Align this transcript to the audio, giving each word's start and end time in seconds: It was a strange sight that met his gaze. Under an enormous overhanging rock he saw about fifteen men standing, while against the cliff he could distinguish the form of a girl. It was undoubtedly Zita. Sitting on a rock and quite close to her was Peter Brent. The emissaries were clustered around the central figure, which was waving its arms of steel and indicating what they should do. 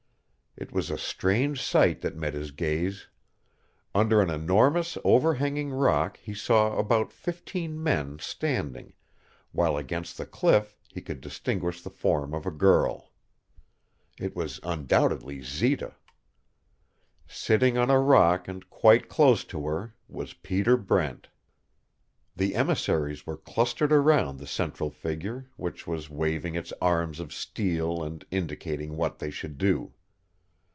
It 0.57 0.73
was 0.73 0.91
a 0.91 0.97
strange 0.97 1.61
sight 1.61 2.01
that 2.01 2.17
met 2.17 2.33
his 2.33 2.51
gaze. 2.51 3.07
Under 3.95 4.21
an 4.21 4.29
enormous 4.29 4.97
overhanging 5.05 5.71
rock 5.71 6.17
he 6.17 6.33
saw 6.35 6.77
about 6.77 7.11
fifteen 7.13 7.81
men 7.81 8.19
standing, 8.19 8.91
while 9.53 9.77
against 9.77 10.17
the 10.17 10.25
cliff 10.25 10.77
he 10.89 11.01
could 11.01 11.21
distinguish 11.21 11.81
the 11.81 11.89
form 11.89 12.33
of 12.33 12.45
a 12.45 12.51
girl. 12.51 13.11
It 14.19 14.35
was 14.35 14.59
undoubtedly 14.61 15.41
Zita. 15.41 15.95
Sitting 17.27 17.77
on 17.77 17.89
a 17.89 17.97
rock 17.97 18.49
and 18.49 18.69
quite 18.69 19.07
close 19.07 19.45
to 19.45 19.65
her 19.67 19.95
was 20.09 20.33
Peter 20.33 20.75
Brent. 20.75 21.29
The 22.35 22.55
emissaries 22.55 23.25
were 23.25 23.37
clustered 23.37 23.93
around 23.93 24.37
the 24.37 24.45
central 24.45 24.89
figure, 24.91 25.49
which 25.55 25.87
was 25.87 26.09
waving 26.09 26.55
its 26.55 26.73
arms 26.81 27.21
of 27.21 27.33
steel 27.33 28.03
and 28.03 28.25
indicating 28.29 28.97
what 28.97 29.17
they 29.17 29.31
should 29.31 29.57
do. 29.57 29.93